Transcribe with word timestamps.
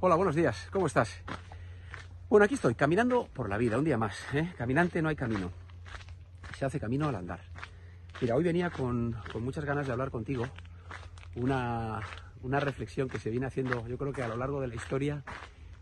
Hola, 0.00 0.14
buenos 0.14 0.36
días, 0.36 0.68
¿cómo 0.70 0.86
estás? 0.86 1.24
Bueno, 2.28 2.44
aquí 2.44 2.54
estoy, 2.54 2.76
caminando 2.76 3.26
por 3.34 3.48
la 3.48 3.58
vida, 3.58 3.78
un 3.78 3.84
día 3.84 3.98
más. 3.98 4.16
¿eh? 4.32 4.54
Caminante 4.56 5.02
no 5.02 5.08
hay 5.08 5.16
camino. 5.16 5.50
Se 6.56 6.64
hace 6.64 6.78
camino 6.78 7.08
al 7.08 7.16
andar. 7.16 7.40
Mira, 8.20 8.36
hoy 8.36 8.44
venía 8.44 8.70
con, 8.70 9.16
con 9.32 9.42
muchas 9.42 9.64
ganas 9.64 9.88
de 9.88 9.92
hablar 9.92 10.12
contigo. 10.12 10.46
Una, 11.34 12.00
una, 12.42 12.60
reflexión 12.60 13.08
que 13.08 13.18
se 13.18 13.30
viene 13.30 13.46
haciendo, 13.46 13.88
yo 13.88 13.98
creo 13.98 14.12
que 14.12 14.22
a 14.22 14.28
lo 14.28 14.36
largo 14.36 14.60
de 14.60 14.68
la 14.68 14.76
historia 14.76 15.24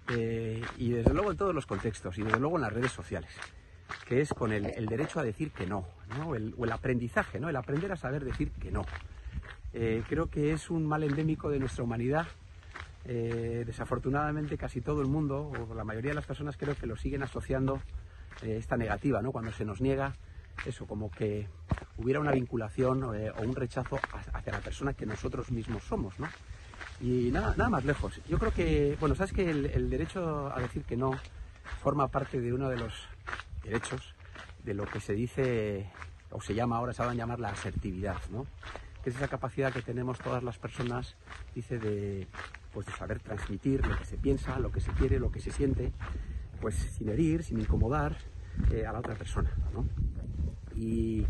eh, 0.08 0.64
y 0.78 0.92
desde 0.92 1.12
luego 1.12 1.30
en 1.30 1.36
todos 1.36 1.54
los 1.54 1.66
contextos 1.66 2.16
y 2.16 2.22
desde 2.22 2.40
luego 2.40 2.56
en 2.56 2.62
las 2.62 2.72
redes 2.72 2.92
sociales, 2.92 3.32
que 4.08 4.22
es 4.22 4.32
con 4.32 4.50
el, 4.50 4.86
derecho 4.86 5.20
a 5.20 5.24
decir 5.24 5.50
que 5.50 5.66
no, 5.66 5.84
¿no? 6.16 6.34
El, 6.34 6.54
o 6.56 6.64
el 6.64 6.72
aprendizaje, 6.72 7.38
¿no? 7.38 7.50
el 7.50 7.56
aprender 7.56 7.92
a 7.92 7.96
saber 7.96 8.24
decir 8.24 8.50
que 8.52 8.70
no. 8.70 8.86
Eh, 9.74 10.02
creo 10.08 10.30
que 10.30 10.54
es 10.54 10.70
un 10.70 10.86
mal 10.86 11.02
endémico 11.02 11.50
de 11.50 11.58
nuestra 11.58 11.84
humanidad 11.84 12.26
eh, 13.08 13.62
desafortunadamente 13.64 14.58
casi 14.58 14.80
todo 14.80 15.00
el 15.00 15.06
mundo, 15.06 15.52
o 15.70 15.74
la 15.74 15.84
mayoría 15.84 16.10
de 16.10 16.16
las 16.16 16.26
personas 16.26 16.56
creo 16.56 16.74
que 16.74 16.86
lo 16.86 16.96
siguen 16.96 17.22
asociando 17.22 17.80
eh, 18.42 18.56
esta 18.58 18.76
negativa, 18.76 19.22
¿no? 19.22 19.30
Cuando 19.30 19.52
se 19.52 19.64
nos 19.64 19.80
niega 19.80 20.12
eso, 20.64 20.86
como 20.86 21.10
que 21.10 21.48
hubiera 21.98 22.18
una 22.18 22.32
vinculación 22.32 23.14
eh, 23.14 23.30
o 23.30 23.42
un 23.42 23.54
rechazo 23.54 24.00
hacia 24.32 24.52
la 24.52 24.60
persona 24.60 24.94
que 24.94 25.06
nosotros 25.06 25.50
mismos 25.52 25.84
somos, 25.84 26.18
¿no? 26.18 26.26
Y 27.00 27.30
nada, 27.30 27.54
nada 27.56 27.70
más 27.70 27.84
lejos. 27.84 28.20
Yo 28.28 28.38
creo 28.38 28.52
que, 28.52 28.96
bueno, 28.98 29.14
sabes 29.14 29.32
que 29.32 29.50
el, 29.50 29.90
derecho 29.90 30.52
a 30.52 30.60
decir 30.60 30.82
que 30.82 30.96
no 30.96 31.12
forma 31.82 32.08
parte 32.08 32.40
de 32.40 32.52
uno 32.52 32.68
de 32.68 32.78
los 32.78 32.92
derechos 33.62 34.14
de 34.64 34.74
lo 34.74 34.84
que 34.86 35.00
se 35.00 35.12
dice 35.12 35.90
o 36.30 36.40
se 36.40 36.54
llama 36.54 36.78
ahora, 36.78 36.92
se 36.92 37.02
van 37.02 37.12
a 37.12 37.14
llamar 37.14 37.38
la 37.38 37.50
asertividad, 37.50 38.18
¿no? 38.30 38.46
que 39.06 39.10
es 39.10 39.16
esa 39.16 39.28
capacidad 39.28 39.72
que 39.72 39.82
tenemos 39.82 40.18
todas 40.18 40.42
las 40.42 40.58
personas, 40.58 41.14
dice, 41.54 41.78
de, 41.78 42.26
pues 42.76 42.84
de 42.84 42.92
saber 42.92 43.20
transmitir 43.20 43.86
lo 43.86 43.96
que 43.96 44.04
se 44.04 44.18
piensa, 44.18 44.58
lo 44.58 44.70
que 44.70 44.80
se 44.80 44.90
quiere, 44.92 45.18
lo 45.18 45.30
que 45.30 45.40
se 45.40 45.50
siente, 45.50 45.94
pues 46.60 46.74
sin 46.74 47.08
herir, 47.08 47.42
sin 47.42 47.58
incomodar 47.58 48.18
eh, 48.70 48.84
a 48.84 48.92
la 48.92 48.98
otra 48.98 49.14
persona. 49.14 49.50
¿no? 49.72 49.86
Y 50.74 51.24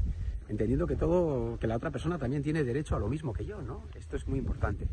entendiendo 0.49 0.89
que 0.89 0.97
todo, 0.97 1.57
que 1.61 1.69
la 1.69 1.77
otra 1.77 1.93
persona 1.93 2.19
también 2.19 2.43
tiene 2.43 2.65
derecho 2.65 2.97
a 2.97 2.99
lo 2.99 3.07
mismo 3.07 3.33
que 3.33 3.45
yo, 3.45 3.63
¿no? 3.63 3.85
Esto 3.95 4.17
es 4.17 4.27
muy 4.27 4.41
importante. 4.41 4.89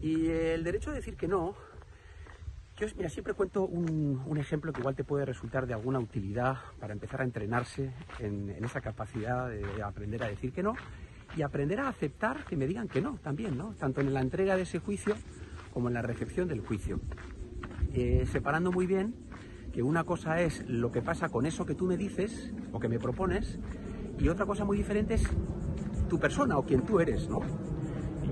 Y 0.00 0.28
el 0.28 0.64
derecho 0.64 0.92
a 0.92 0.94
decir 0.94 1.14
que 1.14 1.28
no, 1.28 1.54
yo 2.78 2.86
mira, 2.96 3.10
siempre 3.10 3.34
cuento 3.34 3.66
un, 3.66 4.22
un, 4.24 4.38
ejemplo 4.38 4.72
que 4.72 4.80
igual 4.80 4.96
te 4.96 5.04
puede 5.04 5.26
resultar 5.26 5.66
de 5.66 5.74
alguna 5.74 5.98
utilidad 5.98 6.56
para 6.80 6.94
empezar 6.94 7.20
a 7.20 7.24
entrenarse 7.24 7.92
en, 8.18 8.48
en 8.48 8.64
esa 8.64 8.80
capacidad 8.80 9.50
de 9.50 9.82
aprender 9.82 10.22
a 10.22 10.28
decir 10.28 10.54
que 10.54 10.62
no 10.62 10.74
y 11.36 11.42
aprender 11.42 11.80
a 11.80 11.88
aceptar 11.88 12.46
que 12.46 12.56
me 12.56 12.66
digan 12.66 12.88
que 12.88 13.02
no 13.02 13.18
también, 13.22 13.58
¿no? 13.58 13.74
Tanto 13.78 14.00
en 14.00 14.14
la 14.14 14.22
entrega 14.22 14.56
de 14.56 14.62
ese 14.62 14.78
juicio 14.78 15.14
como 15.72 15.88
en 15.88 15.94
la 15.94 16.02
recepción 16.02 16.48
del 16.48 16.60
juicio. 16.60 17.00
Eh, 17.94 18.26
separando 18.30 18.72
muy 18.72 18.86
bien 18.86 19.14
que 19.72 19.82
una 19.82 20.04
cosa 20.04 20.40
es 20.40 20.64
lo 20.68 20.92
que 20.92 21.02
pasa 21.02 21.28
con 21.28 21.46
eso 21.46 21.66
que 21.66 21.74
tú 21.74 21.86
me 21.86 21.96
dices 21.96 22.52
o 22.72 22.78
que 22.78 22.88
me 22.88 22.98
propones 22.98 23.58
y 24.18 24.28
otra 24.28 24.46
cosa 24.46 24.64
muy 24.64 24.76
diferente 24.76 25.14
es 25.14 25.24
tu 26.08 26.18
persona 26.18 26.58
o 26.58 26.64
quien 26.64 26.82
tú 26.82 27.00
eres, 27.00 27.28
¿no? 27.28 27.40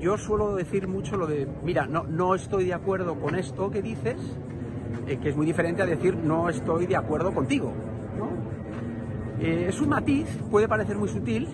Yo 0.01 0.17
suelo 0.17 0.55
decir 0.55 0.87
mucho 0.87 1.17
lo 1.17 1.27
de, 1.27 1.47
mira, 1.63 1.87
no, 1.87 2.05
no 2.05 2.35
estoy 2.35 2.65
de 2.65 2.75
acuerdo 2.75 3.19
con 3.21 3.35
esto 3.35 3.71
que 3.71 3.83
dices, 3.83 4.17
eh, 5.07 5.19
que 5.19 5.31
es 5.31 5.37
muy 5.37 5.47
diferente 5.47 5.83
a 5.83 5.87
decir 5.87 6.17
no 6.17 6.49
estoy 6.49 6.87
de 6.87 6.97
acuerdo 6.97 7.33
contigo, 7.35 7.73
¿no? 8.19 8.29
Eh, 9.45 9.67
es 9.69 9.81
un 9.81 9.89
matiz, 9.89 10.27
puede 10.51 10.69
parecer 10.69 10.97
muy 10.97 11.09
sutil, 11.09 11.49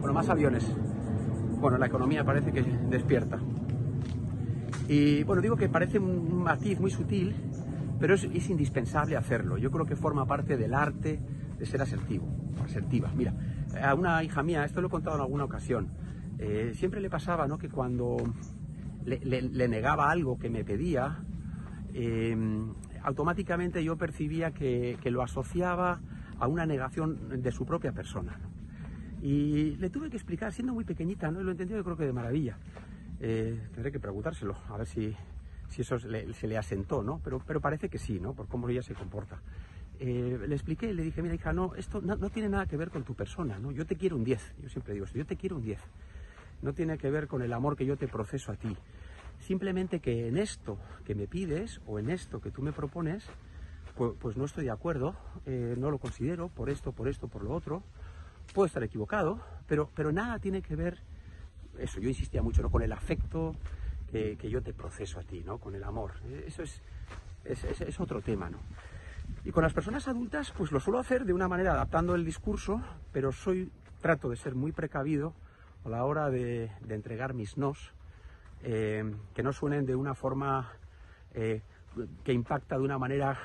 bueno, 0.00 0.14
más 0.14 0.28
aviones. 0.28 0.66
Bueno, 1.60 1.76
la 1.76 1.86
economía 1.86 2.24
parece 2.24 2.52
que 2.52 2.62
despierta. 2.62 3.38
Y 4.90 5.22
bueno, 5.22 5.40
digo 5.40 5.54
que 5.54 5.68
parece 5.68 6.00
un 6.00 6.42
matiz 6.42 6.80
muy 6.80 6.90
sutil, 6.90 7.32
pero 8.00 8.16
es, 8.16 8.50
indispensable 8.50 9.16
hacerlo. 9.16 9.56
Yo 9.56 9.70
creo 9.70 9.86
que 9.86 9.94
forma 9.94 10.26
parte 10.26 10.56
del 10.56 10.74
arte 10.74 11.20
de 11.56 11.64
ser 11.64 11.80
asertivo, 11.80 12.26
asertiva. 12.64 13.08
Mira, 13.16 13.32
a 13.80 13.94
una 13.94 14.20
hija 14.24 14.42
mía, 14.42 14.64
esto 14.64 14.80
lo 14.80 14.88
he 14.88 14.90
contado 14.90 15.14
en 15.14 15.22
alguna 15.22 15.44
ocasión, 15.44 15.90
eh, 16.40 16.72
siempre 16.74 17.00
le 17.00 17.08
pasaba 17.08 17.46
¿no? 17.46 17.56
que 17.56 17.68
cuando 17.68 18.16
le, 19.04 19.68
negaba 19.68 20.10
algo 20.10 20.40
que 20.40 20.50
me 20.50 20.64
pedía, 20.64 21.22
eh, 21.94 22.36
automáticamente 23.04 23.84
yo 23.84 23.96
percibía 23.96 24.50
que, 24.50 24.98
que, 25.00 25.12
lo 25.12 25.22
asociaba 25.22 26.00
a 26.40 26.48
una 26.48 26.66
negación 26.66 27.40
de 27.40 27.52
su 27.52 27.64
propia 27.64 27.92
persona. 27.92 28.40
Y 29.22 29.76
le 29.76 29.88
tuve 29.88 30.10
que 30.10 30.16
explicar, 30.16 30.52
siendo 30.52 30.74
muy 30.74 30.84
pequeñita, 30.84 31.30
¿no? 31.30 31.40
Y 31.42 31.44
lo 31.44 31.52
entendió 31.52 31.76
yo 31.76 31.84
creo 31.84 31.96
que 31.96 32.06
de 32.06 32.12
maravilla. 32.12 32.58
Eh, 33.20 33.68
tendré 33.72 33.92
que 33.92 34.00
preguntárselo, 34.00 34.56
a 34.68 34.78
ver 34.78 34.86
si, 34.86 35.14
si 35.68 35.82
eso 35.82 35.98
se 35.98 36.46
le 36.46 36.58
asentó, 36.58 37.02
¿no? 37.02 37.20
Pero, 37.22 37.40
pero 37.46 37.60
parece 37.60 37.88
que 37.88 37.98
sí, 37.98 38.18
¿no? 38.18 38.32
Por 38.32 38.48
cómo 38.48 38.68
ella 38.68 38.82
se 38.82 38.94
comporta. 38.94 39.40
Eh, 40.02 40.38
le 40.48 40.54
expliqué, 40.54 40.94
le 40.94 41.02
dije, 41.02 41.20
mira 41.20 41.34
hija, 41.34 41.52
no, 41.52 41.74
esto 41.74 42.00
no, 42.00 42.16
no, 42.16 42.30
tiene 42.30 42.48
nada 42.48 42.64
que 42.64 42.78
ver 42.78 42.88
con 42.88 43.04
tu 43.04 43.14
persona, 43.14 43.58
¿no? 43.58 43.70
Yo 43.70 43.84
te 43.84 43.96
quiero 43.96 44.16
un 44.16 44.24
10, 44.24 44.54
yo 44.62 44.70
siempre 44.70 44.94
digo 44.94 45.04
yo 45.12 45.26
te 45.26 45.36
quiero 45.36 45.56
un 45.56 45.62
10. 45.62 45.78
No 46.62 46.72
tiene 46.72 46.96
que 46.96 47.10
ver 47.10 47.28
con 47.28 47.42
el 47.42 47.52
amor 47.52 47.76
que 47.76 47.84
yo 47.84 47.98
te 47.98 48.08
proceso 48.08 48.50
a 48.50 48.56
ti. 48.56 48.74
Simplemente 49.40 50.00
que 50.00 50.28
en 50.28 50.38
esto 50.38 50.78
que 51.04 51.14
me 51.14 51.26
pides 51.26 51.82
o 51.86 51.98
en 51.98 52.08
esto 52.08 52.40
que 52.40 52.50
tú 52.50 52.62
me 52.62 52.72
propones, 52.72 53.26
pues, 53.94 54.14
pues 54.18 54.38
no 54.38 54.46
estoy 54.46 54.64
de 54.64 54.70
acuerdo, 54.70 55.14
eh, 55.44 55.74
no 55.76 55.90
lo 55.90 55.98
considero 55.98 56.48
por 56.48 56.70
esto, 56.70 56.92
por 56.92 57.06
esto, 57.06 57.28
por 57.28 57.42
lo 57.44 57.52
otro 57.52 57.82
puedo 58.54 58.66
estar 58.66 58.82
equivocado, 58.82 59.40
pero, 59.66 59.90
pero 59.94 60.12
nada 60.12 60.38
tiene 60.38 60.62
que 60.62 60.76
ver, 60.76 60.98
eso 61.78 62.00
yo 62.00 62.08
insistía 62.08 62.42
mucho, 62.42 62.62
¿no? 62.62 62.70
con 62.70 62.82
el 62.82 62.92
afecto 62.92 63.54
que, 64.10 64.36
que 64.36 64.50
yo 64.50 64.62
te 64.62 64.72
proceso 64.72 65.20
a 65.20 65.22
ti, 65.22 65.42
¿no? 65.44 65.58
con 65.58 65.74
el 65.74 65.84
amor. 65.84 66.12
Eso 66.46 66.62
es, 66.62 66.82
es, 67.44 67.64
es, 67.64 68.00
otro 68.00 68.20
tema. 68.20 68.50
¿no? 68.50 68.58
Y 69.44 69.52
con 69.52 69.62
las 69.62 69.72
personas 69.72 70.08
adultas, 70.08 70.52
pues 70.56 70.72
lo 70.72 70.80
suelo 70.80 70.98
hacer 70.98 71.24
de 71.24 71.32
una 71.32 71.48
manera 71.48 71.72
adaptando 71.72 72.14
el 72.14 72.24
discurso, 72.24 72.82
pero 73.12 73.32
soy, 73.32 73.70
trato 74.00 74.28
de 74.28 74.36
ser 74.36 74.54
muy 74.54 74.72
precavido 74.72 75.34
a 75.84 75.88
la 75.88 76.04
hora 76.04 76.30
de, 76.30 76.70
de 76.80 76.94
entregar 76.94 77.34
mis 77.34 77.56
nos, 77.56 77.92
eh, 78.62 79.04
que 79.34 79.42
no 79.42 79.52
suenen 79.52 79.86
de 79.86 79.96
una 79.96 80.14
forma 80.14 80.72
eh, 81.34 81.62
que 82.24 82.32
impacta 82.32 82.76
de 82.76 82.84
una 82.84 82.98
manera 82.98 83.38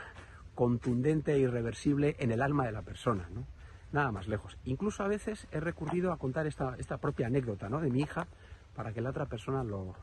contundente 0.53 1.34
e 1.34 1.40
irreversible 1.40 2.16
en 2.19 2.31
el 2.31 2.42
alma 2.42 2.66
de 2.66 2.72
la 2.72 2.81
persona. 2.81 3.28
¿no? 3.34 3.46
Nada 3.91 4.12
más 4.12 4.28
lejos. 4.28 4.57
Incluso 4.66 5.03
a 5.03 5.07
veces 5.07 5.47
he 5.51 5.59
recurrido 5.59 6.12
a 6.12 6.18
contar 6.18 6.47
esta, 6.47 6.75
esta 6.78 6.97
propia 6.97 7.28
anécdota 7.28 7.69
¿no? 7.69 7.79
de 7.79 7.90
mi 7.90 8.01
hija 8.01 8.28
para 8.75 8.94
que 8.94 9.01
la 9.01 9.09
otra 9.09 9.25
persona 9.25 9.63
lo, 9.63 9.96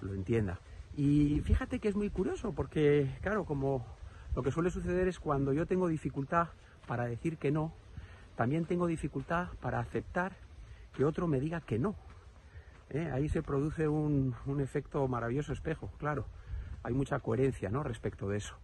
lo, 0.00 0.14
entienda. 0.14 0.58
Y 0.96 1.40
fíjate 1.40 1.78
que 1.78 1.88
es 1.88 1.94
muy 1.94 2.10
curioso 2.10 2.52
porque, 2.52 3.16
claro, 3.22 3.44
como 3.44 3.86
lo 4.34 4.42
que 4.42 4.50
suele 4.50 4.70
suceder 4.70 5.08
es 5.08 5.20
cuando 5.20 5.52
yo 5.52 5.66
tengo 5.66 5.88
dificultad 5.88 6.48
para 6.86 7.04
decir 7.06 7.38
que 7.38 7.50
no, 7.50 7.72
también 8.36 8.64
tengo 8.64 8.86
dificultad 8.86 9.48
para 9.60 9.78
aceptar 9.78 10.32
que 10.96 11.04
otro 11.04 11.28
me 11.28 11.40
diga 11.40 11.60
que 11.60 11.78
no. 11.78 11.94
¿Eh? 12.90 13.08
Ahí 13.12 13.28
se 13.28 13.42
produce 13.42 13.86
un, 13.86 14.34
un 14.46 14.60
efecto 14.60 15.06
maravilloso 15.06 15.52
espejo, 15.52 15.90
claro. 15.98 16.26
Hay 16.82 16.94
mucha 16.94 17.20
coherencia 17.20 17.68
¿no? 17.70 17.84
respecto 17.84 18.28
de 18.28 18.38
eso. 18.38 18.56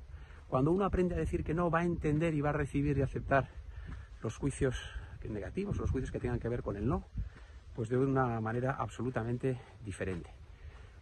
Cuando 0.49 0.73
uno 0.73 0.85
aprende 0.85 1.15
a 1.15 1.19
decir 1.19 1.45
que 1.45 1.55
no, 1.55 1.71
va 1.71 1.81
a 1.81 1.85
entender 1.85 2.35
y 2.35 2.41
va 2.41 2.51
a 2.51 2.53
recibir 2.53 2.99
y 2.99 3.03
aceptar 3.03 3.49
los 4.23 4.37
juicios 4.37 4.77
negativos, 5.29 5.77
los 5.79 5.91
juicios 5.91 6.11
que 6.11 6.21
tengan 6.21 6.39
que 6.39 6.49
ver 6.49 6.63
con 6.63 6.77
el 6.77 6.87
no, 6.87 7.05
pues 7.75 7.89
de 7.89 7.97
una 7.97 8.41
manera 8.41 8.77
absolutamente 8.79 9.61
diferente. 9.85 10.31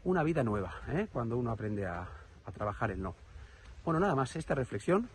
Una 0.05 0.23
vida 0.23 0.43
nueva, 0.43 0.75
¿eh? 0.89 1.09
cuando 1.13 1.37
uno 1.37 1.51
aprende 1.51 1.87
a, 1.87 2.09
a, 2.45 2.53
trabajar 2.53 2.91
el 2.91 3.03
no. 3.03 3.15
Bueno, 3.85 4.01
nada 4.01 4.15
más, 4.15 4.35
esta 4.37 4.55
reflexión, 4.55 5.09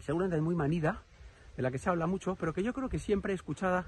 seguramente 0.00 0.40
muy 0.40 0.54
manida, 0.54 1.02
de 1.56 1.62
la 1.62 1.70
que 1.70 1.78
se 1.78 1.90
habla 1.90 2.06
mucho, 2.06 2.36
pero 2.36 2.52
que 2.52 2.62
yo 2.62 2.72
creo 2.72 2.88
que 2.88 2.98
siempre 2.98 3.32
escuchada 3.32 3.86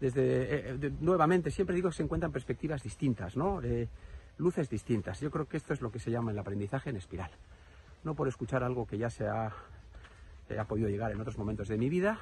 desde, 0.00 0.70
eh, 0.70 0.78
de, 0.78 0.90
nuevamente, 1.00 1.50
siempre 1.50 1.74
digo 1.74 1.88
que 1.88 1.96
se 1.96 2.02
encuentran 2.02 2.32
perspectivas 2.32 2.82
distintas, 2.82 3.36
¿no? 3.36 3.62
Eh, 3.62 3.88
luces 4.38 4.68
distintas. 4.68 5.20
Yo 5.20 5.30
creo 5.30 5.46
que 5.46 5.56
esto 5.56 5.72
es 5.72 5.80
lo 5.80 5.90
que 5.90 5.98
se 5.98 6.10
llama 6.10 6.32
el 6.32 6.38
aprendizaje 6.38 6.90
en 6.90 6.96
espiral. 6.96 7.30
No 8.04 8.14
por 8.14 8.28
escuchar 8.28 8.62
algo 8.62 8.86
que 8.86 8.98
ya 8.98 9.08
se 9.08 9.26
ha 9.26 9.52
podido 10.68 10.88
llegar 10.88 11.12
en 11.12 11.20
otros 11.20 11.38
momentos 11.38 11.68
de 11.68 11.78
mi 11.78 11.88
vida, 11.88 12.18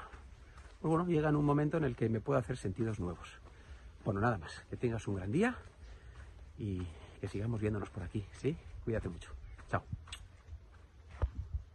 pues 0.85 0.91
bueno, 0.91 1.07
llega 1.07 1.31
en 1.31 1.37
un 1.37 1.47
momento 1.47 1.79
en 1.79 1.85
el 1.85 1.97
que 1.97 2.11
me 2.11 2.21
puedo 2.21 2.39
hacer 2.39 2.59
sentidos 2.59 3.01
nuevos. 3.01 3.41
Bueno, 4.05 4.21
nada 4.21 4.37
más, 4.37 4.67
que 4.69 4.77
tengas 4.77 5.09
un 5.09 5.15
gran 5.15 5.33
día 5.33 5.57
y 6.59 6.83
que 7.23 7.27
sigamos 7.27 7.59
viéndonos 7.59 7.89
por 7.89 8.03
aquí, 8.03 8.23
¿sí? 8.39 8.55
Cuídate 8.85 9.09
mucho. 9.09 9.31
Chao. 9.71 9.83